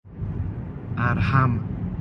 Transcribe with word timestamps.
ارحم 0.97 1.59